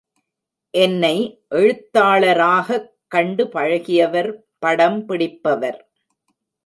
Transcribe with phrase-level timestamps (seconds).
[0.73, 1.43] என்னை
[1.51, 4.33] எழுத்தாளராகக் கண்டு பழகியவர்
[4.59, 5.89] படம் பிடிப்பவர்.